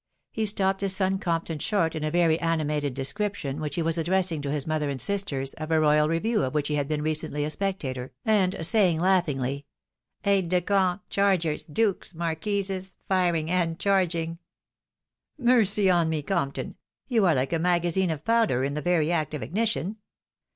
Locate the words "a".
2.03-2.09, 5.69-5.79, 7.43-7.51, 17.53-17.59